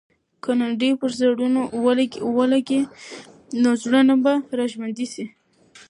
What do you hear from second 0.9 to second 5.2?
پر زړونو ولګي، نو زړونه به راژوندي